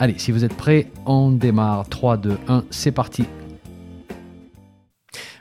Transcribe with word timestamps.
Allez, 0.00 0.16
si 0.16 0.30
vous 0.30 0.44
êtes 0.44 0.56
prêts, 0.56 0.92
on 1.06 1.32
démarre. 1.32 1.88
3, 1.88 2.18
2, 2.18 2.38
1, 2.46 2.64
c'est 2.70 2.92
parti. 2.92 3.24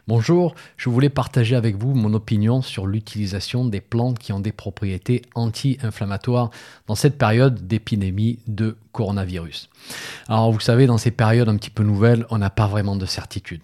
Bonjour, 0.07 0.55
je 0.77 0.89
voulais 0.89 1.09
partager 1.09 1.55
avec 1.55 1.75
vous 1.75 1.93
mon 1.93 2.11
opinion 2.15 2.63
sur 2.63 2.87
l'utilisation 2.87 3.65
des 3.65 3.81
plantes 3.81 4.17
qui 4.17 4.33
ont 4.33 4.39
des 4.39 4.51
propriétés 4.51 5.21
anti-inflammatoires 5.35 6.49
dans 6.87 6.95
cette 6.95 7.19
période 7.19 7.67
d'épidémie 7.67 8.39
de 8.47 8.77
coronavirus. 8.93 9.69
Alors 10.27 10.51
vous 10.51 10.59
savez, 10.59 10.87
dans 10.87 10.97
ces 10.97 11.11
périodes 11.11 11.49
un 11.49 11.57
petit 11.57 11.69
peu 11.69 11.83
nouvelles, 11.83 12.25
on 12.31 12.39
n'a 12.39 12.49
pas 12.49 12.65
vraiment 12.65 12.95
de 12.95 13.05
certitude. 13.05 13.61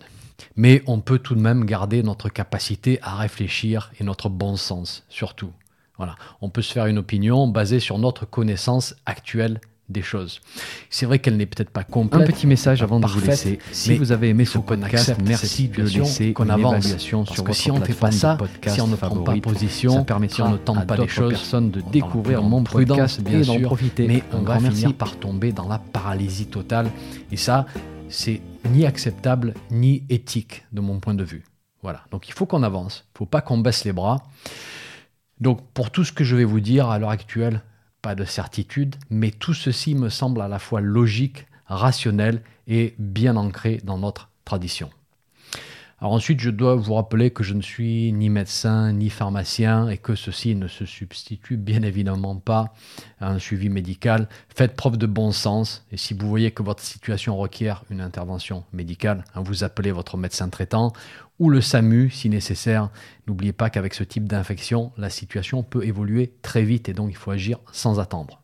Mais 0.55 0.83
on 0.85 0.99
peut 0.99 1.17
tout 1.17 1.33
de 1.33 1.41
même 1.41 1.65
garder 1.65 2.03
notre 2.03 2.29
capacité 2.29 2.99
à 3.01 3.15
réfléchir 3.15 3.91
et 3.99 4.03
notre 4.03 4.29
bon 4.29 4.57
sens, 4.57 5.05
surtout. 5.09 5.53
Voilà. 5.97 6.15
On 6.41 6.49
peut 6.49 6.61
se 6.61 6.73
faire 6.73 6.85
une 6.85 6.99
opinion 6.99 7.47
basée 7.47 7.79
sur 7.79 7.97
notre 7.97 8.25
connaissance 8.25 8.95
actuelle 9.07 9.59
des 9.89 10.01
choses. 10.01 10.41
C'est 10.89 11.05
vrai 11.05 11.19
qu'elle 11.19 11.37
n'est 11.37 11.45
peut-être 11.45 11.69
pas 11.69 11.83
complète. 11.83 12.21
Un 12.21 12.25
petit 12.25 12.47
message 12.47 12.81
avant 12.81 12.99
de 12.99 13.07
vous 13.07 13.19
laisser. 13.19 13.59
Si 13.71 13.97
vous 13.97 14.11
avez 14.11 14.29
aimé 14.29 14.45
ce 14.45 14.57
podcast, 14.57 15.15
merci 15.25 15.67
de 15.67 15.83
laisser 15.83 16.33
qu'on 16.33 16.49
avance. 16.49 16.85
Évaluation 16.85 17.25
sur 17.25 17.43
votre 17.43 17.55
si 17.55 17.71
on 17.71 17.79
ne 17.79 17.85
fait 17.85 17.93
pas 17.93 18.11
ça, 18.11 18.37
si 18.67 18.81
on 18.81 18.87
ne 18.87 18.95
prend 18.95 19.23
pas 19.23 19.35
position, 19.37 19.93
ça 19.93 20.03
permet 20.03 20.29
si 20.29 20.41
on 20.41 20.51
ne 20.51 20.57
tente 20.57 20.85
pas 20.87 20.97
les 20.97 21.07
choses, 21.07 21.33
personnes 21.33 21.71
de 21.71 21.81
découvrir 21.81 22.41
mon 22.41 22.63
podcast 22.63 23.21
bien 23.21 23.41
et 23.41 23.45
d'en 23.45 23.59
profiter. 23.61 24.07
Mais 24.07 24.23
on 24.31 24.41
va 24.41 24.59
finir 24.59 24.93
par 24.93 25.17
tomber 25.17 25.51
dans 25.51 25.67
la 25.67 25.79
paralysie 25.79 26.47
totale. 26.47 26.89
Et 27.31 27.37
ça, 27.37 27.65
c'est 28.09 28.41
ni 28.69 28.85
acceptable 28.85 29.53
ni 29.71 30.03
éthique 30.09 30.65
de 30.71 30.81
mon 30.81 30.99
point 30.99 31.13
de 31.13 31.23
vue. 31.23 31.43
Voilà. 31.81 32.05
Donc 32.11 32.29
il 32.29 32.33
faut 32.33 32.45
qu'on 32.45 32.63
avance. 32.63 33.03
Il 33.05 33.15
ne 33.15 33.17
faut 33.19 33.25
pas 33.25 33.41
qu'on 33.41 33.57
baisse 33.57 33.83
les 33.83 33.91
bras. 33.91 34.23
Donc 35.41 35.61
pour 35.73 35.91
tout 35.91 36.05
ce 36.05 36.13
que 36.13 36.23
je 36.23 36.35
vais 36.35 36.45
vous 36.45 36.61
dire 36.61 36.89
à 36.89 36.99
l'heure 36.99 37.09
actuelle, 37.09 37.61
pas 38.03 38.13
de 38.13 38.25
certitude, 38.25 38.97
mais 39.09 39.31
tout 39.31 39.55
ceci 39.55 39.95
me 39.95 40.09
semble 40.09 40.41
à 40.41 40.47
la 40.47 40.59
fois 40.59 40.81
logique, 40.81 41.47
rationnel 41.65 42.43
et 42.67 42.93
bien 42.99 43.35
ancré 43.37 43.79
dans 43.83 43.97
notre 43.97 44.29
tradition. 44.45 44.91
Alors 46.03 46.11
ensuite, 46.11 46.41
je 46.41 46.49
dois 46.49 46.75
vous 46.75 46.95
rappeler 46.95 47.31
que 47.31 47.45
je 47.45 47.53
ne 47.53 47.61
suis 47.61 48.11
ni 48.11 48.29
médecin 48.29 48.91
ni 48.91 49.09
pharmacien 49.09 49.87
et 49.87 49.97
que 49.97 50.15
ceci 50.15 50.53
ne 50.53 50.67
se 50.67 50.85
substitue 50.85 51.55
bien 51.55 51.81
évidemment 51.81 52.35
pas 52.35 52.73
à 53.21 53.29
un 53.29 53.39
suivi 53.39 53.69
médical. 53.69 54.27
Faites 54.53 54.75
preuve 54.75 54.97
de 54.97 55.05
bon 55.05 55.31
sens 55.31 55.85
et 55.93 55.95
si 55.95 56.13
vous 56.13 56.27
voyez 56.27 56.51
que 56.51 56.61
votre 56.61 56.83
situation 56.83 57.37
requiert 57.37 57.85
une 57.89 58.01
intervention 58.01 58.65
médicale, 58.73 59.23
hein, 59.33 59.43
vous 59.45 59.63
appelez 59.63 59.93
votre 59.93 60.17
médecin 60.17 60.49
traitant 60.49 60.91
ou 61.39 61.49
le 61.49 61.61
SAMU 61.61 62.09
si 62.09 62.27
nécessaire. 62.27 62.89
N'oubliez 63.25 63.53
pas 63.53 63.69
qu'avec 63.69 63.93
ce 63.93 64.03
type 64.03 64.27
d'infection, 64.27 64.91
la 64.97 65.09
situation 65.09 65.63
peut 65.63 65.85
évoluer 65.85 66.33
très 66.41 66.63
vite 66.63 66.89
et 66.89 66.93
donc 66.93 67.11
il 67.11 67.15
faut 67.15 67.31
agir 67.31 67.59
sans 67.71 68.01
attendre. 68.01 68.41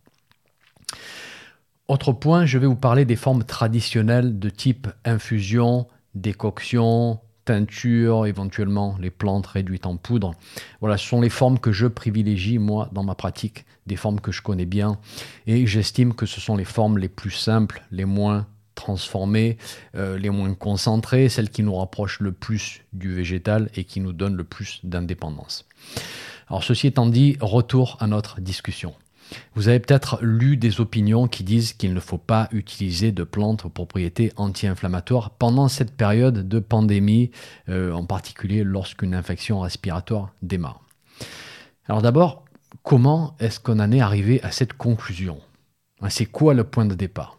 Autre 1.89 2.13
point, 2.13 2.45
je 2.45 2.57
vais 2.57 2.67
vous 2.67 2.77
parler 2.77 3.03
des 3.03 3.17
formes 3.17 3.43
traditionnelles 3.43 4.39
de 4.39 4.49
type 4.49 4.87
infusion, 5.03 5.87
décoction, 6.15 7.19
teinture, 7.45 8.25
éventuellement 8.25 8.95
les 8.99 9.09
plantes 9.09 9.47
réduites 9.47 9.85
en 9.85 9.97
poudre. 9.97 10.33
Voilà, 10.81 10.97
ce 10.97 11.07
sont 11.07 11.21
les 11.21 11.29
formes 11.29 11.59
que 11.59 11.71
je 11.71 11.87
privilégie, 11.87 12.59
moi, 12.59 12.89
dans 12.91 13.03
ma 13.03 13.15
pratique, 13.15 13.65
des 13.87 13.95
formes 13.95 14.19
que 14.19 14.31
je 14.31 14.41
connais 14.41 14.65
bien, 14.65 14.99
et 15.47 15.65
j'estime 15.65 16.13
que 16.13 16.25
ce 16.25 16.39
sont 16.39 16.55
les 16.55 16.65
formes 16.65 16.97
les 16.97 17.09
plus 17.09 17.31
simples, 17.31 17.83
les 17.91 18.05
moins 18.05 18.47
transformées, 18.75 19.57
euh, 19.95 20.17
les 20.17 20.29
moins 20.29 20.53
concentrées, 20.53 21.27
celles 21.27 21.49
qui 21.49 21.63
nous 21.63 21.75
rapprochent 21.75 22.21
le 22.21 22.31
plus 22.31 22.81
du 22.93 23.13
végétal 23.13 23.69
et 23.75 23.83
qui 23.83 23.99
nous 23.99 24.13
donnent 24.13 24.37
le 24.37 24.45
plus 24.45 24.79
d'indépendance. 24.83 25.67
Alors 26.47 26.63
ceci 26.63 26.87
étant 26.87 27.05
dit, 27.07 27.37
retour 27.41 27.97
à 27.99 28.07
notre 28.07 28.39
discussion. 28.39 28.95
Vous 29.55 29.67
avez 29.67 29.79
peut-être 29.79 30.19
lu 30.21 30.57
des 30.57 30.81
opinions 30.81 31.27
qui 31.27 31.43
disent 31.43 31.73
qu'il 31.73 31.93
ne 31.93 31.99
faut 31.99 32.17
pas 32.17 32.47
utiliser 32.51 33.11
de 33.11 33.23
plantes 33.23 33.65
aux 33.65 33.69
propriétés 33.69 34.31
anti-inflammatoires 34.35 35.31
pendant 35.31 35.67
cette 35.67 35.95
période 35.95 36.47
de 36.47 36.59
pandémie, 36.59 37.31
euh, 37.69 37.91
en 37.91 38.05
particulier 38.05 38.63
lorsqu'une 38.63 39.13
infection 39.13 39.61
respiratoire 39.61 40.33
démarre. 40.41 40.81
Alors 41.87 42.01
d'abord, 42.01 42.45
comment 42.83 43.35
est-ce 43.39 43.59
qu'on 43.59 43.79
en 43.79 43.91
est 43.91 44.01
arrivé 44.01 44.41
à 44.43 44.51
cette 44.51 44.73
conclusion? 44.73 45.39
C'est 46.09 46.25
quoi 46.25 46.53
le 46.53 46.63
point 46.63 46.85
de 46.85 46.95
départ? 46.95 47.37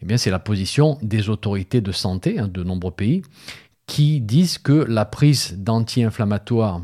Eh 0.00 0.06
bien, 0.06 0.16
c'est 0.16 0.30
la 0.30 0.38
position 0.38 0.98
des 1.02 1.28
autorités 1.28 1.80
de 1.80 1.92
santé 1.92 2.38
hein, 2.38 2.48
de 2.48 2.62
nombreux 2.62 2.90
pays 2.90 3.22
qui 3.86 4.20
disent 4.20 4.58
que 4.58 4.72
la 4.72 5.04
prise 5.04 5.56
d'anti-inflammatoires 5.58 6.82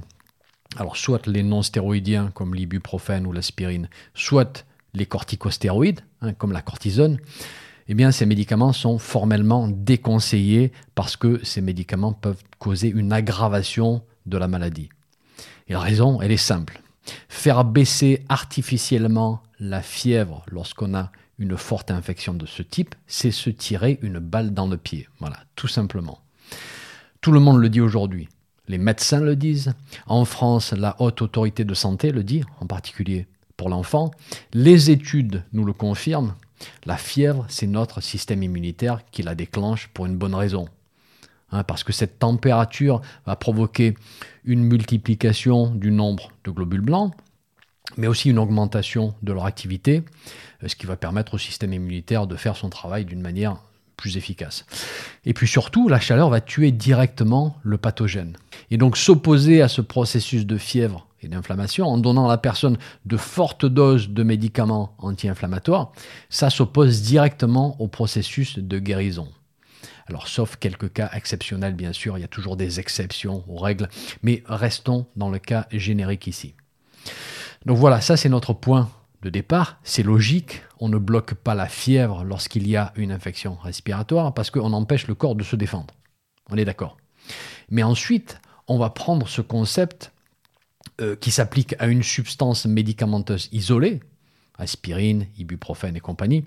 alors 0.76 0.96
soit 0.96 1.26
les 1.26 1.42
non-stéroïdiens 1.42 2.30
comme 2.32 2.54
l'ibuprofène 2.54 3.26
ou 3.26 3.32
l'aspirine, 3.32 3.88
soit 4.14 4.64
les 4.94 5.06
corticostéroïdes 5.06 6.00
hein, 6.22 6.32
comme 6.32 6.52
la 6.52 6.62
cortisone, 6.62 7.18
eh 7.88 7.94
bien 7.94 8.12
ces 8.12 8.26
médicaments 8.26 8.72
sont 8.72 8.98
formellement 8.98 9.68
déconseillés 9.68 10.72
parce 10.94 11.16
que 11.16 11.44
ces 11.44 11.60
médicaments 11.60 12.12
peuvent 12.12 12.42
causer 12.58 12.88
une 12.88 13.12
aggravation 13.12 14.02
de 14.26 14.38
la 14.38 14.48
maladie. 14.48 14.90
Et 15.66 15.72
la 15.72 15.80
raison, 15.80 16.20
elle 16.20 16.32
est 16.32 16.36
simple. 16.36 16.80
Faire 17.28 17.64
baisser 17.64 18.24
artificiellement 18.28 19.42
la 19.58 19.82
fièvre 19.82 20.44
lorsqu'on 20.50 20.94
a 20.94 21.10
une 21.38 21.56
forte 21.56 21.90
infection 21.90 22.34
de 22.34 22.46
ce 22.46 22.62
type, 22.62 22.94
c'est 23.06 23.30
se 23.30 23.50
tirer 23.50 23.98
une 24.02 24.18
balle 24.18 24.52
dans 24.52 24.68
le 24.68 24.76
pied. 24.76 25.08
Voilà, 25.18 25.38
tout 25.56 25.68
simplement. 25.68 26.20
Tout 27.20 27.32
le 27.32 27.40
monde 27.40 27.58
le 27.58 27.68
dit 27.68 27.80
aujourd'hui 27.80 28.28
les 28.70 28.78
médecins 28.78 29.20
le 29.20 29.34
disent, 29.34 29.74
en 30.06 30.24
France, 30.24 30.72
la 30.72 30.94
haute 31.00 31.22
autorité 31.22 31.64
de 31.64 31.74
santé 31.74 32.12
le 32.12 32.22
dit, 32.22 32.44
en 32.60 32.66
particulier 32.66 33.26
pour 33.56 33.68
l'enfant, 33.68 34.12
les 34.54 34.90
études 34.90 35.42
nous 35.52 35.64
le 35.64 35.72
confirment, 35.72 36.34
la 36.86 36.96
fièvre, 36.96 37.44
c'est 37.48 37.66
notre 37.66 38.00
système 38.00 38.42
immunitaire 38.44 39.00
qui 39.10 39.22
la 39.22 39.34
déclenche 39.34 39.88
pour 39.88 40.06
une 40.06 40.16
bonne 40.16 40.36
raison. 40.36 40.68
Hein, 41.50 41.64
parce 41.64 41.82
que 41.82 41.92
cette 41.92 42.20
température 42.20 43.00
va 43.26 43.34
provoquer 43.34 43.96
une 44.44 44.62
multiplication 44.62 45.74
du 45.74 45.90
nombre 45.90 46.30
de 46.44 46.52
globules 46.52 46.80
blancs, 46.80 47.12
mais 47.96 48.06
aussi 48.06 48.30
une 48.30 48.38
augmentation 48.38 49.14
de 49.22 49.32
leur 49.32 49.46
activité, 49.46 50.04
ce 50.64 50.76
qui 50.76 50.86
va 50.86 50.96
permettre 50.96 51.34
au 51.34 51.38
système 51.38 51.72
immunitaire 51.72 52.28
de 52.28 52.36
faire 52.36 52.56
son 52.56 52.70
travail 52.70 53.04
d'une 53.04 53.20
manière 53.20 53.56
plus 54.00 54.16
efficace. 54.16 54.64
Et 55.26 55.34
puis 55.34 55.46
surtout, 55.46 55.88
la 55.88 56.00
chaleur 56.00 56.30
va 56.30 56.40
tuer 56.40 56.72
directement 56.72 57.58
le 57.62 57.76
pathogène. 57.76 58.36
Et 58.70 58.78
donc 58.78 58.96
s'opposer 58.96 59.60
à 59.60 59.68
ce 59.68 59.82
processus 59.82 60.46
de 60.46 60.56
fièvre 60.56 61.06
et 61.22 61.28
d'inflammation 61.28 61.86
en 61.86 61.98
donnant 61.98 62.26
à 62.26 62.30
la 62.30 62.38
personne 62.38 62.78
de 63.04 63.16
fortes 63.18 63.66
doses 63.66 64.08
de 64.08 64.22
médicaments 64.22 64.94
anti-inflammatoires, 64.98 65.92
ça 66.30 66.48
s'oppose 66.48 67.02
directement 67.02 67.78
au 67.78 67.88
processus 67.88 68.58
de 68.58 68.78
guérison. 68.78 69.28
Alors, 70.06 70.26
sauf 70.26 70.56
quelques 70.56 70.92
cas 70.92 71.10
exceptionnels, 71.12 71.74
bien 71.74 71.92
sûr, 71.92 72.16
il 72.16 72.22
y 72.22 72.24
a 72.24 72.28
toujours 72.28 72.56
des 72.56 72.80
exceptions 72.80 73.44
aux 73.48 73.58
règles, 73.58 73.88
mais 74.22 74.42
restons 74.46 75.06
dans 75.14 75.30
le 75.30 75.38
cas 75.38 75.66
générique 75.70 76.26
ici. 76.26 76.54
Donc 77.66 77.76
voilà, 77.76 78.00
ça 78.00 78.16
c'est 78.16 78.30
notre 78.30 78.54
point 78.54 78.90
de 79.22 79.30
départ, 79.30 79.78
c'est 79.82 80.02
logique, 80.02 80.62
on 80.78 80.88
ne 80.88 80.98
bloque 80.98 81.34
pas 81.34 81.54
la 81.54 81.66
fièvre 81.66 82.24
lorsqu'il 82.24 82.66
y 82.66 82.76
a 82.76 82.92
une 82.96 83.12
infection 83.12 83.54
respiratoire 83.54 84.32
parce 84.32 84.50
qu'on 84.50 84.72
empêche 84.72 85.06
le 85.06 85.14
corps 85.14 85.34
de 85.34 85.44
se 85.44 85.56
défendre. 85.56 85.94
On 86.50 86.56
est 86.56 86.64
d'accord. 86.64 86.96
Mais 87.70 87.82
ensuite, 87.82 88.40
on 88.66 88.78
va 88.78 88.90
prendre 88.90 89.28
ce 89.28 89.42
concept 89.42 90.12
euh, 91.00 91.16
qui 91.16 91.30
s'applique 91.30 91.74
à 91.78 91.86
une 91.86 92.02
substance 92.02 92.66
médicamenteuse 92.66 93.48
isolée, 93.52 94.00
aspirine, 94.58 95.26
ibuprofène 95.38 95.96
et 95.96 96.00
compagnie, 96.00 96.44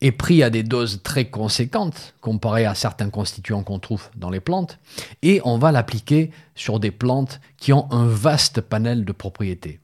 et 0.00 0.12
pris 0.12 0.42
à 0.42 0.50
des 0.50 0.64
doses 0.64 1.00
très 1.02 1.26
conséquentes 1.26 2.14
comparées 2.20 2.66
à 2.66 2.74
certains 2.74 3.08
constituants 3.08 3.62
qu'on 3.62 3.78
trouve 3.78 4.10
dans 4.16 4.30
les 4.30 4.40
plantes, 4.40 4.78
et 5.22 5.40
on 5.44 5.58
va 5.58 5.72
l'appliquer 5.72 6.30
sur 6.54 6.80
des 6.80 6.90
plantes 6.90 7.40
qui 7.56 7.72
ont 7.72 7.90
un 7.92 8.06
vaste 8.06 8.60
panel 8.60 9.04
de 9.04 9.12
propriétés. 9.12 9.80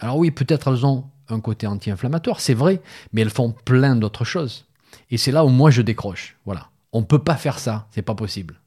Alors 0.00 0.16
oui, 0.16 0.30
peut-être 0.30 0.72
elles 0.72 0.86
ont 0.86 1.04
un 1.32 1.40
côté 1.40 1.66
anti-inflammatoire, 1.66 2.40
c'est 2.40 2.54
vrai, 2.54 2.80
mais 3.12 3.22
elles 3.22 3.30
font 3.30 3.54
plein 3.64 3.96
d'autres 3.96 4.24
choses. 4.24 4.66
Et 5.10 5.16
c'est 5.16 5.32
là 5.32 5.44
où 5.44 5.48
moi 5.48 5.70
je 5.70 5.82
décroche. 5.82 6.36
Voilà. 6.44 6.68
On 6.92 7.00
ne 7.00 7.06
peut 7.06 7.22
pas 7.22 7.36
faire 7.36 7.58
ça, 7.58 7.86
c'est 7.90 8.02
pas 8.02 8.14
possible. 8.14 8.60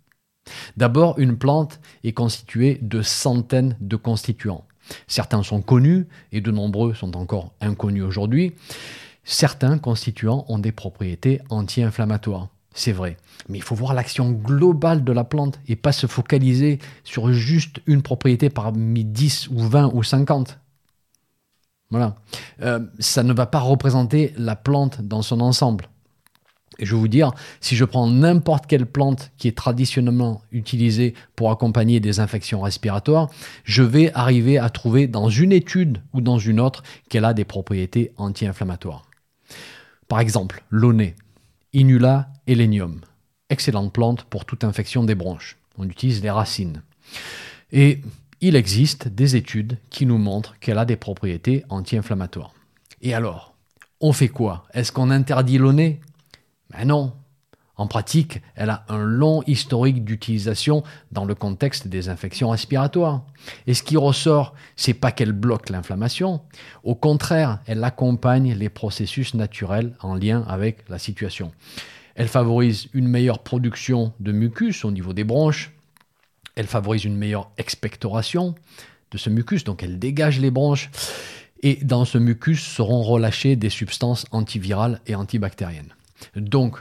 D'abord, 0.77 1.19
une 1.19 1.38
plante 1.38 1.80
est 2.04 2.13
constituée 2.13 2.80
de 2.81 3.01
centaines 3.01 3.77
de 3.80 3.95
constituants. 3.95 4.65
Certains 5.07 5.44
sont 5.44 5.62
connus 5.62 6.07
et 6.31 6.42
de 6.42 6.51
nombreux 6.51 6.94
sont 6.94 7.15
encore 7.15 7.54
inconnus 7.62 8.04
aujourd'hui. 8.04 8.54
Certains 9.24 9.77
constituants 9.77 10.45
ont 10.50 10.59
des 10.59 10.74
propriétés 10.74 11.42
anti-inflammatoires. 11.50 12.50
c'est 12.75 12.92
vrai. 12.92 13.18
Mais 13.50 13.59
il 13.59 13.63
faut 13.63 13.75
voir 13.75 13.94
l'action 13.94 14.31
globale 14.31 15.04
de 15.04 15.12
la 15.12 15.24
plante 15.24 15.59
et 15.68 15.75
pas 15.75 15.92
se 15.92 16.07
focaliser 16.07 16.80
sur 17.04 17.31
juste 17.31 17.81
une 17.86 18.01
propriété 18.01 18.50
parmi 18.50 19.06
10 19.06 19.50
ou 19.50 19.59
20 19.59 19.92
ou 19.94 20.01
50. 20.01 20.59
Voilà. 21.94 22.16
Euh, 22.63 22.80
ça 22.98 23.22
ne 23.22 23.34
va 23.34 23.45
pas 23.45 23.60
représenter 23.60 24.34
la 24.36 24.56
plante 24.56 25.00
dans 25.01 25.22
son 25.22 25.42
ensemble. 25.42 25.90
Et 26.80 26.88
je 26.88 26.95
vais 26.95 27.00
vous 27.00 27.07
dire, 27.07 27.34
si 27.62 27.75
je 27.75 27.86
prends 27.86 28.07
n'importe 28.07 28.66
quelle 28.66 28.88
plante 28.88 29.30
qui 29.38 29.48
est 29.48 29.56
traditionnellement 29.56 30.42
utilisée 30.51 31.13
pour 31.36 31.51
accompagner 31.51 32.00
des 32.00 32.19
infections 32.19 32.62
respiratoires, 32.62 33.30
je 33.63 33.84
vais 33.84 34.12
arriver 34.16 34.57
à 34.57 34.72
trouver 34.72 35.06
dans 35.06 35.30
une 35.30 35.51
étude 35.51 36.01
ou 36.13 36.22
dans 36.22 36.40
une 36.40 36.60
autre 36.60 36.81
qu'elle 37.10 37.25
a 37.25 37.36
des 37.36 37.45
propriétés 37.45 38.12
anti-inflammatoires. 38.18 39.04
Par 40.07 40.19
exemple, 40.19 40.63
l'aunay, 40.72 41.16
Inula 41.74 42.30
elenium, 42.48 43.01
excellente 43.51 43.94
plante 43.94 44.24
pour 44.24 44.45
toute 44.45 44.63
infection 44.63 45.04
des 45.04 45.13
bronches. 45.13 45.57
On 45.78 45.88
utilise 45.88 46.24
les 46.24 46.31
racines. 46.31 46.81
Et 47.72 48.01
il 48.45 48.57
existe 48.57 49.07
des 49.07 49.38
études 49.38 49.78
qui 49.90 50.06
nous 50.06 50.18
montrent 50.18 50.60
qu'elle 50.60 50.78
a 50.78 50.84
des 50.84 50.98
propriétés 50.98 51.63
anti-inflammatoires. 51.69 52.54
Et 53.01 53.13
alors, 53.13 53.56
on 54.01 54.12
fait 54.12 54.28
quoi? 54.28 54.66
Est-ce 54.74 54.92
qu'on 54.92 55.12
interdit 55.12 55.57
le 55.57 55.72
nez? 55.72 56.01
Ben 56.69 56.86
non. 56.86 57.13
En 57.78 57.88
pratique, 57.88 58.42
elle 58.56 58.69
a 58.69 58.86
un 58.90 59.01
long 59.01 59.44
historique 59.48 60.04
d'utilisation 60.04 60.84
dans 61.13 61.24
le 61.24 61.36
contexte 61.36 61.88
des 61.88 62.10
infections 62.10 62.50
respiratoires. 62.50 63.24
Et 63.66 63.74
ce 63.74 63.81
qui 63.81 63.95
ressort, 63.95 64.56
c'est 64.75 64.94
pas 64.94 65.13
qu'elle 65.13 65.31
bloque 65.31 65.69
l'inflammation, 65.69 66.42
au 66.84 66.95
contraire, 66.95 67.62
elle 67.66 67.84
accompagne 67.84 68.54
les 68.56 68.69
processus 68.69 69.36
naturels 69.36 69.95
en 70.01 70.16
lien 70.16 70.44
avec 70.50 70.84
la 70.90 71.00
situation. 71.00 71.54
Elle 72.16 72.28
favorise 72.28 72.90
une 72.94 73.07
meilleure 73.07 73.40
production 73.40 74.12
de 74.19 74.34
mucus 74.34 74.84
au 74.84 74.92
niveau 74.92 75.13
des 75.13 75.24
bronches, 75.24 75.72
elle 76.55 76.67
favorise 76.67 77.05
une 77.05 77.17
meilleure 77.17 77.51
expectoration 77.57 78.55
de 79.11 79.17
ce 79.17 79.29
mucus, 79.29 79.63
donc 79.63 79.83
elle 79.83 80.00
dégage 80.00 80.39
les 80.39 80.51
bronches. 80.51 80.89
Et 81.61 81.75
dans 81.81 82.03
ce 82.03 82.17
mucus 82.17 82.61
seront 82.61 83.03
relâchées 83.03 83.55
des 83.55 83.69
substances 83.69 84.25
antivirales 84.31 85.00
et 85.07 85.15
antibactériennes. 85.15 85.94
Donc, 86.35 86.77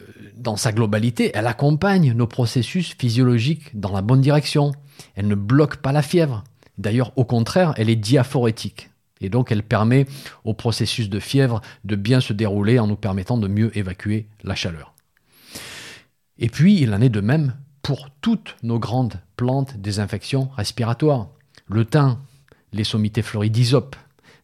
euh, 0.00 0.04
dans 0.36 0.56
sa 0.56 0.70
globalité, 0.70 1.32
elle 1.34 1.48
accompagne 1.48 2.12
nos 2.12 2.28
processus 2.28 2.94
physiologiques 2.96 3.78
dans 3.78 3.92
la 3.92 4.02
bonne 4.02 4.20
direction. 4.20 4.72
Elle 5.16 5.26
ne 5.26 5.34
bloque 5.34 5.78
pas 5.78 5.90
la 5.90 6.02
fièvre. 6.02 6.44
D'ailleurs, 6.78 7.12
au 7.16 7.24
contraire, 7.24 7.74
elle 7.76 7.90
est 7.90 7.96
diaphorétique. 7.96 8.90
Et 9.20 9.28
donc, 9.28 9.50
elle 9.50 9.62
permet 9.62 10.06
au 10.44 10.54
processus 10.54 11.08
de 11.08 11.18
fièvre 11.18 11.60
de 11.84 11.96
bien 11.96 12.20
se 12.20 12.32
dérouler 12.32 12.78
en 12.78 12.86
nous 12.86 12.96
permettant 12.96 13.38
de 13.38 13.48
mieux 13.48 13.76
évacuer 13.76 14.28
la 14.44 14.54
chaleur. 14.54 14.94
Et 16.38 16.48
puis, 16.48 16.80
il 16.80 16.94
en 16.94 17.00
est 17.00 17.08
de 17.08 17.20
même 17.20 17.54
pour 17.86 18.10
toutes 18.20 18.56
nos 18.64 18.80
grandes 18.80 19.20
plantes 19.36 19.76
des 19.76 20.00
infections 20.00 20.48
respiratoires. 20.56 21.28
Le 21.68 21.84
thym, 21.84 22.18
les 22.72 22.82
sommités 22.82 23.22
fleuries 23.22 23.52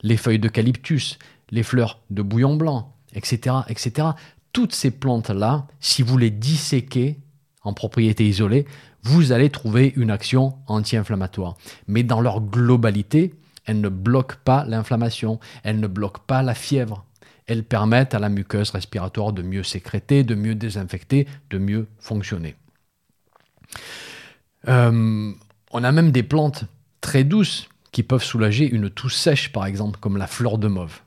les 0.02 0.16
feuilles 0.16 0.38
d'eucalyptus, 0.38 1.18
les 1.50 1.64
fleurs 1.64 1.98
de 2.10 2.22
bouillon 2.22 2.54
blanc, 2.54 2.94
etc., 3.12 3.56
etc. 3.66 4.10
Toutes 4.52 4.72
ces 4.72 4.92
plantes-là, 4.92 5.66
si 5.80 6.02
vous 6.02 6.18
les 6.18 6.30
disséquez 6.30 7.18
en 7.64 7.72
propriété 7.72 8.28
isolée, 8.28 8.64
vous 9.02 9.32
allez 9.32 9.50
trouver 9.50 9.92
une 9.96 10.12
action 10.12 10.54
anti-inflammatoire. 10.68 11.56
Mais 11.88 12.04
dans 12.04 12.20
leur 12.20 12.42
globalité, 12.42 13.34
elles 13.66 13.80
ne 13.80 13.88
bloquent 13.88 14.38
pas 14.44 14.64
l'inflammation, 14.66 15.40
elles 15.64 15.80
ne 15.80 15.88
bloquent 15.88 16.22
pas 16.28 16.44
la 16.44 16.54
fièvre. 16.54 17.04
Elles 17.48 17.64
permettent 17.64 18.14
à 18.14 18.20
la 18.20 18.28
muqueuse 18.28 18.70
respiratoire 18.70 19.32
de 19.32 19.42
mieux 19.42 19.64
sécréter, 19.64 20.22
de 20.22 20.36
mieux 20.36 20.54
désinfecter, 20.54 21.26
de 21.50 21.58
mieux 21.58 21.88
fonctionner. 21.98 22.54
Euh, 24.68 25.32
on 25.72 25.84
a 25.84 25.92
même 25.92 26.12
des 26.12 26.22
plantes 26.22 26.64
très 27.00 27.24
douces 27.24 27.68
qui 27.90 28.02
peuvent 28.02 28.24
soulager 28.24 28.68
une 28.68 28.90
toux 28.90 29.08
sèche, 29.10 29.52
par 29.52 29.66
exemple, 29.66 29.98
comme 30.00 30.16
la 30.16 30.26
fleur 30.26 30.58
de 30.58 30.68
mauve. 30.68 31.00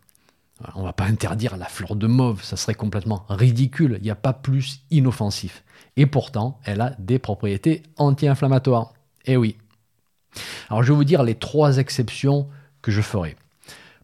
On 0.74 0.81
ne 0.81 0.86
va 0.86 0.94
pas 0.94 1.06
interdire 1.06 1.57
la 1.57 1.66
fleur 1.66 1.96
de 1.96 2.07
mauve, 2.07 2.44
ça 2.44 2.56
serait 2.56 2.75
complètement 2.75 3.25
ridicule, 3.28 3.98
il 4.00 4.04
n'y 4.04 4.12
a 4.12 4.16
pas 4.16 4.34
plus 4.34 4.81
inoffensif. 4.90 5.63
Et 5.98 6.06
pourtant, 6.06 6.60
elle 6.63 6.81
a 6.81 6.96
des 7.00 7.19
propriétés 7.19 7.84
anti-inflammatoires. 7.98 8.94
Eh 9.25 9.36
oui. 9.36 9.58
Alors 10.69 10.84
je 10.84 10.92
vais 10.92 10.98
vous 10.98 11.04
dire 11.04 11.24
les 11.24 11.36
trois 11.36 11.78
exceptions 11.78 12.48
que 12.81 12.92
je 12.92 13.01
ferai. 13.01 13.36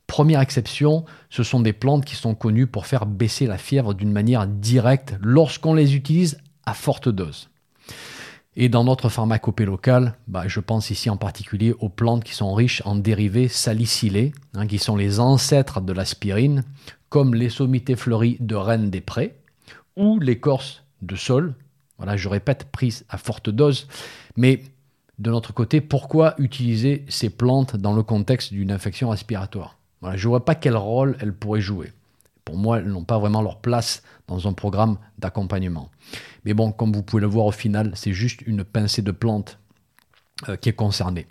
Première 0.07 0.42
exception, 0.42 1.06
ce 1.30 1.44
sont 1.44 1.62
des 1.62 1.71
plantes 1.71 2.04
qui 2.04 2.15
sont 2.15 2.36
connues 2.36 2.68
pour 2.68 2.86
faire 2.86 3.06
baisser 3.06 3.47
la 3.47 3.57
fièvre 3.57 3.94
d'une 3.94 4.12
manière 4.12 4.45
directe 4.45 5.15
lorsqu'on 5.21 5.74
les 5.74 5.95
utilise 5.95 6.38
à 6.65 6.74
forte 6.74 7.07
dose. 7.07 7.50
Et 8.57 8.68
dans 8.68 8.83
notre 8.83 9.07
pharmacopée 9.07 9.63
locale, 9.63 10.15
bah, 10.27 10.44
je 10.48 10.59
pense 10.59 10.89
ici 10.89 11.09
en 11.09 11.15
particulier 11.15 11.74
aux 11.80 11.88
plantes 11.88 12.25
qui 12.25 12.33
sont 12.33 12.53
riches 12.53 12.81
en 12.83 12.95
dérivés 12.95 13.48
salicylés, 13.48 14.33
hein, 14.53 14.68
qui 14.68 14.77
sont 14.77 14.98
les 14.98 15.21
ancêtres 15.21 15.80
de 15.80 15.94
l'aspirine, 15.94 16.63
comme 17.07 17.33
les 17.33 17.50
sommités 17.50 17.95
fleuries 17.95 18.38
de 18.42 18.56
Rennes 18.56 18.89
des 18.89 19.00
Prés 19.00 19.36
ou 19.95 20.19
l'écorce 20.19 20.83
de 21.01 21.15
sol. 21.15 21.56
Voilà, 21.98 22.18
je 22.18 22.27
répète, 22.27 22.65
prise 22.71 23.06
à 23.07 23.18
forte 23.18 23.50
dose. 23.50 23.88
Mais 24.36 24.63
de 25.18 25.31
notre 25.31 25.54
côté, 25.54 25.80
pourquoi 25.80 26.36
utiliser 26.38 27.06
ces 27.07 27.30
plantes 27.30 27.77
dans 27.77 27.94
le 27.94 28.04
contexte 28.04 28.51
d'une 28.51 28.71
infection 28.71 29.09
respiratoire? 29.09 29.77
Voilà, 30.01 30.18
Je 30.18 30.27
ne 30.27 30.30
vois 30.30 30.44
pas 30.44 30.56
quel 30.56 30.75
rôle 30.75 31.15
elles 31.21 31.33
pourraient 31.33 31.62
jouer. 31.62 31.94
Pour 32.45 32.57
moi, 32.57 32.79
elles 32.79 32.88
n'ont 32.88 33.03
pas 33.03 33.19
vraiment 33.19 33.41
leur 33.41 33.59
place 33.59 34.03
dans 34.27 34.47
un 34.47 34.53
programme 34.53 34.97
d'accompagnement. 35.17 35.89
Mais 36.45 36.53
bon, 36.53 36.71
comme 36.71 36.91
vous 36.91 37.03
pouvez 37.03 37.21
le 37.21 37.27
voir 37.27 37.45
au 37.45 37.51
final, 37.51 37.91
c'est 37.95 38.13
juste 38.13 38.41
une 38.41 38.63
pincée 38.63 39.01
de 39.01 39.11
plantes 39.11 39.59
euh, 40.49 40.55
qui 40.55 40.69
est 40.69 40.73
concernée. 40.73 41.27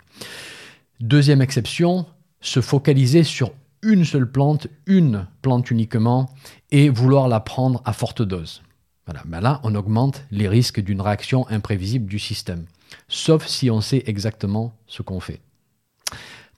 Deuxième 0.99 1.41
exception, 1.41 2.05
se 2.39 2.61
focaliser 2.61 3.23
sur 3.23 3.51
une 3.81 4.05
seule 4.05 4.31
plante, 4.31 4.67
une 4.85 5.27
plante 5.41 5.71
uniquement, 5.71 6.29
et 6.71 6.89
vouloir 6.89 7.27
la 7.27 7.39
prendre 7.39 7.81
à 7.85 7.93
forte 7.93 8.21
dose. 8.21 8.61
Voilà. 9.05 9.23
Mais 9.27 9.41
là, 9.41 9.59
on 9.63 9.75
augmente 9.75 10.23
les 10.31 10.47
risques 10.47 10.79
d'une 10.79 11.01
réaction 11.01 11.47
imprévisible 11.49 12.05
du 12.05 12.19
système, 12.19 12.65
sauf 13.07 13.47
si 13.47 13.69
on 13.69 13.81
sait 13.81 14.03
exactement 14.05 14.73
ce 14.87 15.01
qu'on 15.01 15.19
fait. 15.19 15.41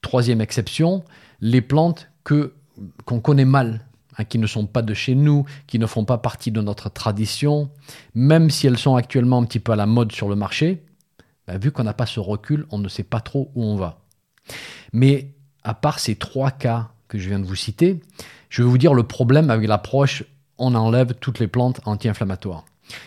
Troisième 0.01 0.41
exception, 0.41 1.03
les 1.39 1.61
plantes 1.61 2.09
qu'on 2.23 3.19
connaît 3.21 3.45
mal, 3.45 3.85
Hein, 4.17 4.25
qui 4.25 4.37
ne 4.37 4.47
sont 4.47 4.67
pas 4.67 4.81
de 4.81 4.93
chez 4.93 5.15
nous, 5.15 5.45
qui 5.65 5.79
ne 5.79 5.87
font 5.87 6.05
pas 6.05 6.17
partie 6.17 6.51
de 6.51 6.61
notre 6.61 6.89
tradition, 6.89 7.71
même 8.13 8.49
si 8.49 8.67
elles 8.67 8.77
sont 8.77 8.95
actuellement 8.95 9.39
un 9.39 9.45
petit 9.45 9.59
peu 9.59 9.71
à 9.71 9.75
la 9.75 9.85
mode 9.85 10.11
sur 10.11 10.29
le 10.29 10.35
marché, 10.35 10.83
bah, 11.47 11.57
vu 11.57 11.71
qu'on 11.71 11.83
n'a 11.83 11.93
pas 11.93 12.05
ce 12.05 12.19
recul, 12.19 12.65
on 12.69 12.77
ne 12.77 12.89
sait 12.89 13.03
pas 13.03 13.21
trop 13.21 13.51
où 13.55 13.63
on 13.63 13.75
va. 13.75 14.01
Mais 14.91 15.33
à 15.63 15.73
part 15.73 15.99
ces 15.99 16.15
trois 16.15 16.51
cas 16.51 16.89
que 17.07 17.17
je 17.17 17.27
viens 17.27 17.39
de 17.39 17.45
vous 17.45 17.55
citer, 17.55 18.01
je 18.49 18.61
vais 18.61 18.69
vous 18.69 18.77
dire 18.77 18.93
le 18.93 19.03
problème 19.03 19.49
avec 19.49 19.67
l'approche 19.67 20.23
on 20.59 20.75
enlève 20.75 21.15
toutes 21.15 21.39
les 21.39 21.47
plantes 21.47 21.81
anti-inflammatoires. 21.85 22.63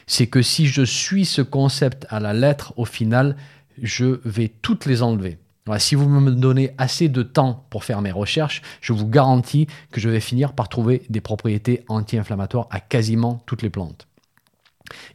C'est 0.07 0.27
que 0.27 0.43
si 0.43 0.67
je 0.67 0.83
suis 0.83 1.25
ce 1.25 1.43
concept 1.43 2.07
à 2.11 2.19
la 2.19 2.33
lettre, 2.33 2.73
au 2.77 2.85
final, 2.85 3.37
je 3.81 4.21
vais 4.25 4.49
toutes 4.49 4.87
les 4.87 5.03
enlever 5.03 5.39
si 5.79 5.95
vous 5.95 6.09
me 6.09 6.31
donnez 6.31 6.73
assez 6.79 7.09
de 7.09 7.23
temps 7.23 7.67
pour 7.71 7.85
faire 7.85 8.01
mes 8.01 8.13
recherches, 8.13 8.63
je 8.81 8.93
vous 8.93 9.09
garantis 9.09 9.67
que 9.91 10.01
je 10.01 10.09
vais 10.09 10.21
finir 10.21 10.53
par 10.53 10.69
trouver 10.69 11.03
des 11.11 11.21
propriétés 11.21 11.85
anti-inflammatoires 11.89 12.69
à 12.71 12.81
quasiment 12.81 13.43
toutes 13.47 13.63
les 13.63 13.71
plantes. 13.71 14.07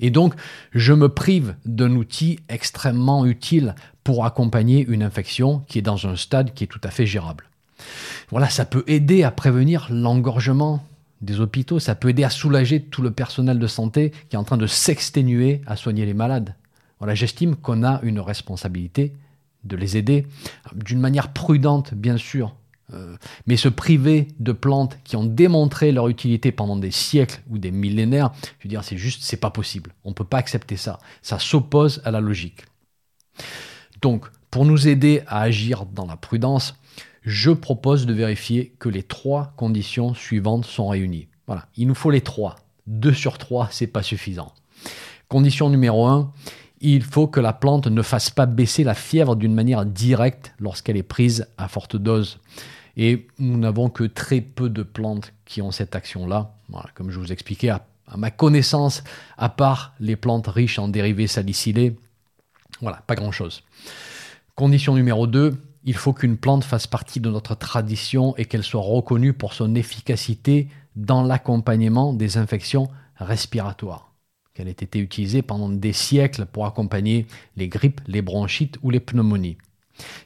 Et 0.02 0.10
donc, 0.10 0.34
je 0.74 0.94
me 0.94 1.08
prive 1.08 1.56
d'un 1.66 1.92
outil 1.96 2.40
extrêmement 2.50 3.26
utile 3.26 3.76
pour 4.04 4.26
accompagner 4.26 4.86
une 4.88 5.04
infection 5.04 5.60
qui 5.68 5.80
est 5.80 5.84
dans 5.84 6.08
un 6.08 6.16
stade 6.16 6.54
qui 6.54 6.66
est 6.66 6.68
tout 6.68 6.82
à 6.84 6.92
fait 6.92 7.06
gérable. 7.06 7.46
Voilà, 8.30 8.50
ça 8.50 8.66
peut 8.66 8.84
aider 8.88 9.24
à 9.24 9.32
prévenir 9.32 9.88
l'engorgement 9.90 10.86
des 11.22 11.40
hôpitaux, 11.40 11.80
ça 11.80 11.96
peut 11.96 12.10
aider 12.10 12.24
à 12.24 12.30
soulager 12.30 12.82
tout 12.82 13.02
le 13.02 13.12
personnel 13.12 13.60
de 13.60 13.68
santé 13.68 14.12
qui 14.30 14.36
est 14.36 14.40
en 14.40 14.44
train 14.44 14.58
de 14.58 14.68
s'exténuer 14.68 15.62
à 15.68 15.76
soigner 15.76 16.06
les 16.06 16.14
malades. 16.14 16.56
Voilà, 17.00 17.16
j'estime 17.16 17.56
qu'on 17.56 17.84
a 17.84 18.00
une 18.04 18.20
responsabilité 18.20 19.14
de 19.64 19.76
les 19.76 19.98
aider, 19.98 20.28
d'une 20.74 21.00
manière 21.00 21.34
prudente 21.34 21.94
bien 21.94 22.18
sûr, 22.18 22.56
euh, 22.94 23.16
mais 23.48 23.58
se 23.58 23.70
priver 23.70 24.28
de 24.40 24.52
plantes 24.52 24.98
qui 25.04 25.16
ont 25.16 25.24
démontré 25.24 25.92
leur 25.92 26.08
utilité 26.10 26.52
pendant 26.52 26.76
des 26.76 26.92
siècles 26.92 27.42
ou 27.50 27.58
des 27.58 27.72
millénaires, 27.72 28.32
je 28.60 28.68
veux 28.68 28.70
dire, 28.70 28.84
c'est 28.84 28.98
juste, 28.98 29.24
c'est 29.24 29.38
pas 29.38 29.52
possible. 29.52 29.94
On 30.04 30.10
ne 30.10 30.14
peut 30.14 30.26
pas 30.26 30.38
accepter 30.38 30.78
ça. 30.78 31.00
Ça 31.22 31.40
s'oppose 31.40 32.02
à 32.04 32.12
la 32.12 32.20
logique. 32.20 32.66
Donc, 34.02 34.26
pour 34.50 34.66
nous 34.66 34.88
aider 34.88 35.22
à 35.28 35.42
agir 35.42 35.86
dans 35.86 36.06
la 36.06 36.18
prudence, 36.18 36.76
je 37.24 37.52
propose 37.52 38.06
de 38.06 38.14
vérifier 38.14 38.76
que 38.80 38.90
les 38.90 39.04
trois 39.04 39.54
conditions 39.56 40.14
suivantes 40.14 40.66
sont 40.66 40.90
réunies. 40.90 41.28
Voilà, 41.48 41.68
il 41.78 41.88
nous 41.88 41.96
faut 41.96 42.10
les 42.12 42.22
trois. 42.22 42.56
Deux 42.88 43.14
sur 43.14 43.38
trois, 43.38 43.70
c'est 43.72 43.88
pas 43.88 44.04
suffisant. 44.04 44.54
Condition 45.30 45.70
numéro 45.70 46.08
un, 46.08 46.34
il 46.82 47.04
faut 47.04 47.28
que 47.28 47.40
la 47.40 47.54
plante 47.54 47.88
ne 47.88 48.02
fasse 48.02 48.32
pas 48.32 48.48
baisser 48.48 48.84
la 48.84 48.96
fièvre 48.96 49.36
d'une 49.36 49.54
manière 49.54 49.86
directe 49.86 50.54
lorsqu'elle 50.60 50.98
est 50.98 51.04
prise 51.04 51.48
à 51.58 51.68
forte 51.68 51.96
dose. 51.96 52.40
Et 52.98 53.28
nous 53.38 53.58
n'avons 53.58 53.90
que 53.90 54.04
très 54.04 54.42
peu 54.42 54.70
de 54.70 54.84
plantes 54.84 55.32
qui 55.46 55.62
ont 55.62 55.72
cette 55.72 55.96
action-là. 55.96 56.56
comme 56.96 57.12
je 57.12 57.20
vous 57.20 57.32
expliquais, 57.32 57.70
à, 57.70 57.86
ma 58.18 58.32
connaissance, 58.32 59.04
à 59.38 59.48
part 59.48 59.94
les 60.00 60.16
plantes 60.16 60.48
riches 60.48 60.80
en 60.80 60.88
dérivés 60.88 61.28
salicylés, 61.28 61.98
voilà, 62.82 63.04
pas 63.06 63.16
grand-chose. 63.16 63.64
Condition 64.56 64.96
numéro 64.96 65.28
2, 65.28 65.56
il 65.84 65.96
faut 65.96 66.14
qu'une 66.14 66.38
plante 66.38 66.64
fasse 66.64 66.88
partie 66.88 67.20
de 67.20 67.30
notre 67.30 67.56
tradition 67.56 68.36
et 68.38 68.46
qu'elle 68.46 68.64
soit 68.64 68.82
reconnue 68.82 69.34
pour 69.34 69.54
son 69.54 69.76
efficacité 69.76 70.68
dans 70.96 71.24
l'accompagnement 71.24 72.12
des 72.12 72.38
infections 72.38 72.90
respiratoires. 73.18 74.11
Qu'elle 74.62 74.68
ait 74.68 74.74
été 74.74 75.00
utilisée 75.00 75.42
pendant 75.42 75.70
des 75.70 75.92
siècles 75.92 76.46
pour 76.46 76.68
accompagner 76.68 77.26
les 77.58 77.68
grippes, 77.68 78.00
les 78.06 78.22
bronchites 78.22 78.78
ou 78.84 78.92
les 78.92 79.00
pneumonies. 79.00 79.58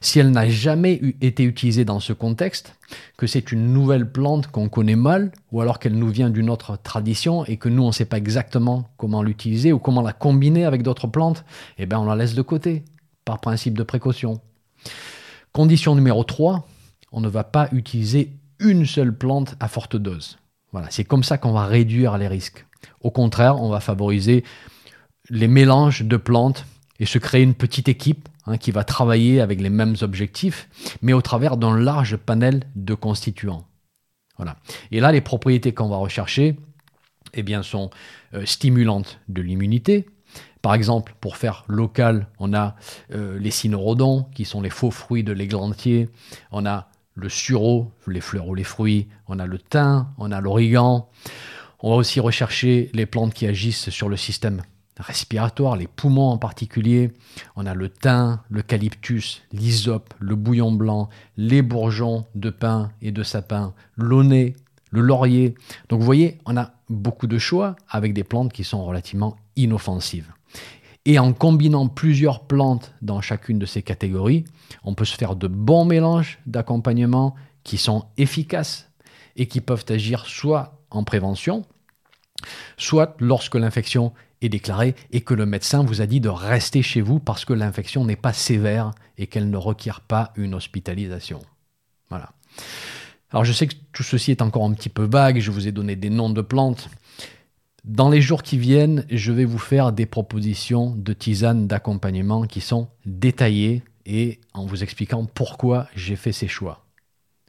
Si 0.02 0.20
elle 0.20 0.32
n'a 0.32 0.50
jamais 0.50 1.00
été 1.22 1.46
utilisée 1.46 1.86
dans 1.86 2.02
ce 2.02 2.12
contexte, 2.12 2.76
que 3.16 3.28
c'est 3.28 3.54
une 3.54 3.72
nouvelle 3.72 4.12
plante 4.12 4.48
qu'on 4.48 4.68
connaît 4.68 4.98
mal, 4.98 5.32
ou 5.54 5.62
alors 5.62 5.80
qu'elle 5.80 5.96
nous 5.96 6.10
vient 6.10 6.30
d'une 6.30 6.50
autre 6.50 6.76
tradition 6.76 7.46
et 7.46 7.56
que 7.56 7.70
nous 7.70 7.84
on 7.84 7.88
ne 7.88 7.92
sait 7.94 8.04
pas 8.04 8.18
exactement 8.18 8.90
comment 8.98 9.24
l'utiliser 9.24 9.72
ou 9.72 9.80
comment 9.80 10.02
la 10.02 10.12
combiner 10.12 10.66
avec 10.66 10.84
d'autres 10.84 11.08
plantes, 11.08 11.46
eh 11.78 11.86
bien 11.86 12.02
on 12.02 12.06
la 12.06 12.18
laisse 12.18 12.36
de 12.36 12.42
côté, 12.42 12.84
par 13.24 13.40
principe 13.40 13.78
de 13.78 13.84
précaution. 13.84 14.42
Condition 15.54 15.96
numéro 15.96 16.26
3, 16.26 16.68
on 17.14 17.22
ne 17.22 17.30
va 17.30 17.46
pas 17.46 17.70
utiliser 17.72 18.34
une 18.60 18.86
seule 18.86 19.18
plante 19.18 19.56
à 19.62 19.70
forte 19.70 19.96
dose. 19.96 20.38
Voilà, 20.74 20.88
c'est 20.92 21.06
comme 21.06 21.24
ça 21.24 21.38
qu'on 21.38 21.54
va 21.54 21.68
réduire 21.68 22.18
les 22.18 22.28
risques. 22.28 22.66
Au 23.02 23.12
contraire, 23.12 23.62
on 23.62 23.70
va 23.70 23.80
favoriser 23.80 24.44
les 25.30 25.48
mélanges 25.48 26.04
de 26.04 26.18
plantes 26.18 26.66
et 27.00 27.06
se 27.06 27.18
créer 27.18 27.44
une 27.44 27.56
petite 27.56 27.90
équipe 27.90 28.30
hein, 28.46 28.58
qui 28.58 28.72
va 28.72 28.84
travailler 28.84 29.42
avec 29.42 29.62
les 29.62 29.70
mêmes 29.70 29.96
objectifs, 30.02 30.70
mais 31.02 31.14
au 31.14 31.22
travers 31.22 31.58
d'un 31.58 31.78
large 31.78 32.18
panel 32.18 32.64
de 32.76 32.94
constituants. 32.94 33.66
Voilà. 34.38 34.58
Et 34.92 35.00
là, 35.00 35.12
les 35.12 35.22
propriétés 35.22 35.74
qu'on 35.74 35.88
va 35.88 35.98
rechercher 35.98 36.58
eh 37.34 37.44
bien, 37.44 37.64
sont 37.64 37.90
euh, 38.34 38.46
stimulantes 38.46 39.20
de 39.28 39.42
l'immunité. 39.42 40.06
Par 40.62 40.74
exemple, 40.74 41.16
pour 41.22 41.38
faire 41.38 41.64
local, 41.68 42.28
on 42.40 42.54
a 42.54 42.76
euh, 43.14 43.38
les 43.40 43.52
cynorhodons, 43.52 44.24
qui 44.34 44.46
sont 44.46 44.62
les 44.62 44.70
faux 44.70 44.92
fruits 44.92 45.24
de 45.24 45.32
l'églantier. 45.32 46.10
On 46.52 46.66
a 46.66 46.90
le 47.14 47.30
sureau, 47.30 47.92
les 48.08 48.22
fleurs 48.22 48.48
ou 48.48 48.56
les 48.56 48.64
fruits. 48.64 49.08
On 49.28 49.40
a 49.40 49.46
le 49.46 49.60
thym, 49.60 50.08
on 50.18 50.32
a 50.32 50.42
l'origan. 50.42 51.10
On 51.88 51.92
va 51.92 51.98
aussi 51.98 52.20
rechercher 52.20 52.90
les 52.96 53.06
plantes 53.06 53.36
qui 53.36 53.46
agissent 53.46 53.92
sur 53.92 54.10
le 54.10 54.18
système 54.18 54.64
respiratoire, 54.98 55.76
les 55.76 55.86
poumons 55.86 56.30
en 56.30 56.40
particulier. 56.40 57.12
On 57.56 57.68
a 57.68 57.76
le 57.76 57.90
thym, 57.90 58.40
l'eucalyptus, 58.50 59.44
l'hysope, 59.52 60.12
le 60.20 60.36
bouillon 60.36 60.72
blanc, 60.72 61.10
les 61.38 61.62
bourgeons 61.62 62.26
de 62.34 62.50
pin 62.50 62.90
et 63.04 63.12
de 63.12 63.22
sapin, 63.22 63.76
l'aunay, 63.98 64.56
le 64.90 65.02
laurier. 65.02 65.54
Donc 65.88 66.00
vous 66.00 66.08
voyez, 66.08 66.40
on 66.48 66.58
a 66.58 66.72
beaucoup 66.90 67.28
de 67.28 67.38
choix 67.38 67.76
avec 67.88 68.16
des 68.16 68.24
plantes 68.24 68.52
qui 68.52 68.64
sont 68.64 68.84
relativement 68.84 69.36
inoffensives. 69.56 70.34
Et 71.06 71.20
en 71.20 71.34
combinant 71.34 71.88
plusieurs 71.88 72.48
plantes 72.48 72.96
dans 73.04 73.22
chacune 73.22 73.60
de 73.60 73.68
ces 73.68 73.84
catégories, 73.84 74.44
on 74.84 74.96
peut 74.96 75.06
se 75.06 75.16
faire 75.16 75.36
de 75.36 75.48
bons 75.48 75.86
mélanges 75.86 76.40
d'accompagnement 76.48 77.36
qui 77.64 77.78
sont 77.78 78.06
efficaces 78.18 78.90
et 79.36 79.46
qui 79.46 79.62
peuvent 79.62 79.86
agir 79.90 80.26
soit 80.26 80.82
en 80.90 81.04
prévention, 81.04 81.64
soit 82.78 83.16
lorsque 83.20 83.56
l'infection 83.56 84.14
est 84.42 84.50
déclarée 84.50 84.96
et 85.12 85.22
que 85.22 85.34
le 85.34 85.46
médecin 85.46 85.84
vous 85.84 86.02
a 86.02 86.06
dit 86.06 86.20
de 86.20 86.30
rester 86.30 86.82
chez 86.82 87.02
vous 87.02 87.20
parce 87.20 87.46
que 87.46 87.54
l'infection 87.54 88.06
n'est 88.06 88.16
pas 88.16 88.34
sévère 88.34 88.92
et 89.18 89.28
qu'elle 89.28 89.50
ne 89.50 89.58
requiert 89.58 90.02
pas 90.02 90.34
une 90.36 90.54
hospitalisation. 90.54 91.42
Voilà. 92.10 92.32
Alors 93.32 93.46
je 93.46 93.54
sais 93.54 93.68
que 93.68 93.76
tout 93.92 94.04
ceci 94.04 94.32
est 94.32 94.42
encore 94.42 94.66
un 94.66 94.74
petit 94.74 94.90
peu 94.90 95.04
vague, 95.04 95.40
je 95.40 95.52
vous 95.52 95.68
ai 95.68 95.72
donné 95.72 95.96
des 95.96 96.10
noms 96.10 96.30
de 96.30 96.42
plantes. 96.42 96.90
Dans 97.84 98.10
les 98.10 98.22
jours 98.22 98.44
qui 98.44 98.58
viennent, 98.58 99.06
je 99.12 99.32
vais 99.32 99.46
vous 99.46 99.60
faire 99.60 99.92
des 99.92 100.06
propositions 100.06 100.96
de 100.96 101.14
tisanes 101.14 101.68
d'accompagnement 101.68 102.48
qui 102.48 102.62
sont 102.62 102.90
détaillées 103.06 103.84
et 104.06 104.40
en 104.54 104.66
vous 104.66 104.84
expliquant 104.84 105.26
pourquoi 105.26 105.88
j'ai 105.96 106.16
fait 106.16 106.32
ces 106.32 106.48
choix. 106.48 106.85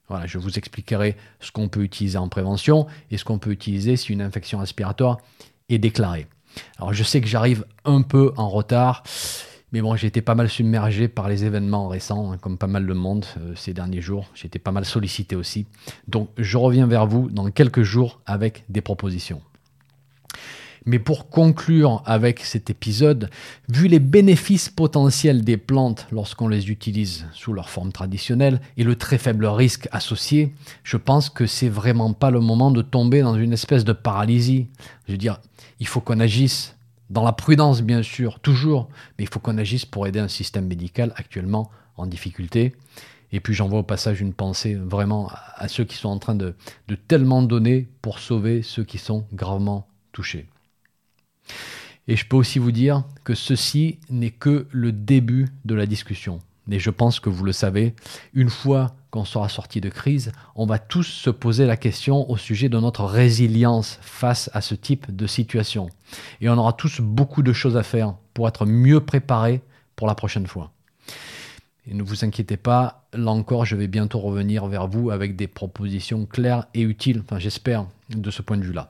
Voilà, 0.09 0.27
je 0.27 0.39
vous 0.39 0.59
expliquerai 0.59 1.17
ce 1.41 1.51
qu'on 1.51 1.69
peut 1.69 1.83
utiliser 1.83 2.19
en 2.19 2.29
prévention 2.29 2.87
et 3.11 3.17
ce 3.17 3.25
qu'on 3.25 3.39
peut 3.39 3.51
utiliser 3.51 3.97
si 3.97 4.13
une 4.13 4.23
infection 4.23 4.59
respiratoire 4.59 5.19
est 5.69 5.79
déclarée. 5.79 6.27
Alors 6.79 6.93
je 6.93 7.03
sais 7.03 7.21
que 7.21 7.27
j'arrive 7.27 7.65
un 7.85 8.03
peu 8.03 8.33
en 8.37 8.49
retard, 8.49 9.03
mais 9.73 9.81
bon, 9.81 9.97
j'ai 9.97 10.07
été 10.07 10.23
pas 10.23 10.35
mal 10.35 10.49
submergé 10.49 11.09
par 11.09 11.29
les 11.29 11.45
événements 11.45 11.89
récents, 11.89 12.33
hein, 12.33 12.39
comme 12.39 12.57
pas 12.57 12.69
mal 12.69 12.87
de 12.87 12.95
monde 12.95 13.27
euh, 13.39 13.53
ces 13.57 13.75
derniers 13.75 14.01
jours. 14.01 14.27
J'ai 14.35 14.47
été 14.47 14.59
pas 14.59 14.73
mal 14.73 14.85
sollicité 14.85 15.35
aussi. 15.35 15.67
Donc 16.09 16.31
je 16.39 16.57
reviens 16.57 16.87
vers 16.87 17.07
vous 17.07 17.29
dans 17.31 17.51
quelques 17.51 17.83
jours 17.83 18.21
avec 18.27 18.65
des 18.69 18.81
propositions. 18.81 19.43
Mais 20.88 21.00
pour 21.00 21.28
conclure 21.28 22.00
avec 22.07 22.40
cet 22.40 22.71
épisode, 22.71 23.28
vu 23.69 23.88
les 23.88 23.99
bénéfices 23.99 24.69
potentiels 24.69 25.43
des 25.43 25.57
plantes 25.57 26.07
lorsqu'on 26.12 26.47
les 26.47 26.71
utilise 26.71 27.26
sous 27.33 27.52
leur 27.52 27.69
forme 27.69 27.90
traditionnelle 27.90 28.61
et 28.76 28.85
le 28.85 28.95
très 28.95 29.19
faible 29.19 29.47
risque 29.47 29.88
associé, 29.90 30.55
je 30.85 30.97
pense 30.97 31.28
que 31.28 31.47
c'est 31.47 31.69
vraiment 31.69 32.12
pas 32.12 32.31
le 32.31 32.38
moment 32.38 32.71
de 32.71 32.83
tomber 32.83 33.23
dans 33.23 33.35
une 33.35 33.52
espèce 33.52 33.85
de 33.85 33.93
paralysie. 33.93 34.69
Je 35.09 35.12
veux 35.12 35.19
dire, 35.19 35.40
il 35.81 35.88
faut 35.88 36.00
qu'on 36.00 36.21
agisse 36.21 36.76
dans 37.11 37.25
la 37.25 37.33
prudence 37.33 37.83
bien 37.83 38.05
sûr, 38.05 38.38
toujours, 38.38 38.88
mais 39.19 39.25
il 39.25 39.28
faut 39.28 39.40
qu'on 39.40 39.59
agisse 39.59 39.87
pour 39.87 40.07
aider 40.07 40.21
un 40.21 40.28
système 40.28 40.69
médical 40.69 41.12
actuellement 41.16 41.69
en 41.97 42.07
difficulté. 42.07 42.76
Et 43.33 43.40
puis 43.40 43.55
j'envoie 43.55 43.81
au 43.81 43.85
passage 43.85 44.21
une 44.21 44.35
pensée 44.35 44.76
vraiment 44.76 45.33
à 45.57 45.66
ceux 45.66 45.85
qui 45.85 45.97
sont 45.97 46.11
en 46.11 46.19
train 46.19 46.37
de, 46.37 46.55
de 46.87 46.95
tellement 46.95 47.43
donner 47.43 47.88
pour 48.02 48.21
sauver 48.21 48.62
ceux 48.62 48.85
qui 48.85 48.99
sont 48.99 49.26
gravement 49.33 49.88
touchés. 50.12 50.47
Et 52.09 52.17
je 52.17 52.26
peux 52.26 52.37
aussi 52.37 52.59
vous 52.59 52.73
dire 52.73 53.05
que 53.25 53.35
ceci 53.35 53.99
n'est 54.11 54.31
que 54.31 54.67
le 54.71 54.93
début 54.93 55.49
de 55.65 55.75
la 55.75 55.87
discussion. 55.87 56.41
Et 56.71 56.79
je 56.79 56.91
pense 56.91 57.21
que 57.21 57.29
vous 57.29 57.45
le 57.45 57.53
savez, 57.53 57.95
une 58.35 58.50
fois 58.50 58.95
qu'on 59.11 59.25
sera 59.25 59.49
sorti 59.49 59.81
de 59.81 59.88
crise, 59.88 60.33
on 60.57 60.67
va 60.67 60.79
tous 60.79 61.05
se 61.05 61.31
poser 61.31 61.65
la 61.65 61.76
question 61.76 62.29
au 62.29 62.37
sujet 62.37 62.69
de 62.69 62.79
notre 62.79 63.05
résilience 63.05 63.99
face 64.03 64.50
à 64.53 64.61
ce 64.61 64.75
type 64.75 65.15
de 65.15 65.26
situation. 65.26 65.88
Et 66.41 66.49
on 66.49 66.59
aura 66.59 66.73
tous 66.73 67.00
beaucoup 67.00 67.43
de 67.43 67.53
choses 67.53 67.76
à 67.76 67.83
faire 67.83 68.15
pour 68.35 68.49
être 68.49 68.67
mieux 68.67 69.00
préparés 69.00 69.62
pour 69.95 70.07
la 70.07 70.15
prochaine 70.15 70.47
fois. 70.47 70.73
Et 71.88 71.95
ne 71.95 72.03
vous 72.03 72.25
inquiétez 72.25 72.57
pas, 72.57 73.07
là 73.12 73.31
encore, 73.31 73.65
je 73.65 73.76
vais 73.76 73.87
bientôt 73.87 74.19
revenir 74.19 74.67
vers 74.67 74.88
vous 74.88 75.11
avec 75.11 75.37
des 75.37 75.47
propositions 75.47 76.26
claires 76.26 76.67
et 76.75 76.83
utiles, 76.83 77.23
enfin 77.25 77.38
j'espère, 77.38 77.87
de 78.11 78.31
ce 78.33 78.43
point 78.43 78.57
de 78.57 78.65
vue-là. 78.65 78.88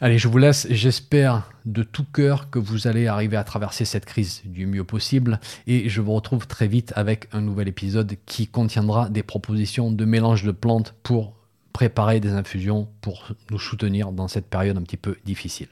Allez, 0.00 0.18
je 0.18 0.28
vous 0.28 0.38
laisse. 0.38 0.68
J'espère 0.70 1.50
de 1.64 1.82
tout 1.82 2.04
cœur 2.04 2.50
que 2.50 2.60
vous 2.60 2.86
allez 2.86 3.08
arriver 3.08 3.36
à 3.36 3.42
traverser 3.42 3.84
cette 3.84 4.04
crise 4.04 4.42
du 4.44 4.64
mieux 4.66 4.84
possible. 4.84 5.40
Et 5.66 5.88
je 5.88 6.00
vous 6.00 6.12
retrouve 6.12 6.46
très 6.46 6.68
vite 6.68 6.92
avec 6.94 7.28
un 7.32 7.40
nouvel 7.40 7.66
épisode 7.66 8.14
qui 8.24 8.46
contiendra 8.46 9.08
des 9.08 9.24
propositions 9.24 9.90
de 9.90 10.04
mélange 10.04 10.44
de 10.44 10.52
plantes 10.52 10.94
pour 11.02 11.34
préparer 11.72 12.20
des 12.20 12.30
infusions 12.30 12.88
pour 13.00 13.30
nous 13.50 13.58
soutenir 13.58 14.12
dans 14.12 14.28
cette 14.28 14.46
période 14.46 14.76
un 14.76 14.82
petit 14.82 14.96
peu 14.96 15.16
difficile. 15.24 15.68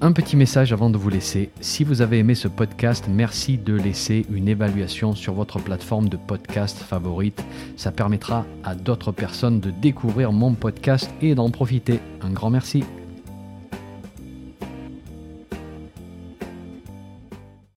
Un 0.00 0.10
petit 0.10 0.36
message 0.36 0.72
avant 0.72 0.90
de 0.90 0.98
vous 0.98 1.10
laisser. 1.10 1.50
Si 1.60 1.84
vous 1.84 2.02
avez 2.02 2.18
aimé 2.18 2.34
ce 2.34 2.48
podcast, 2.48 3.04
merci 3.08 3.58
de 3.58 3.74
laisser 3.74 4.26
une 4.28 4.48
évaluation 4.48 5.14
sur 5.14 5.34
votre 5.34 5.60
plateforme 5.60 6.08
de 6.08 6.16
podcast 6.16 6.78
favorite. 6.78 7.44
Ça 7.76 7.92
permettra 7.92 8.44
à 8.64 8.74
d'autres 8.74 9.12
personnes 9.12 9.60
de 9.60 9.70
découvrir 9.70 10.32
mon 10.32 10.54
podcast 10.54 11.10
et 11.22 11.36
d'en 11.36 11.50
profiter. 11.50 12.00
Un 12.22 12.30
grand 12.30 12.50
merci. 12.50 12.82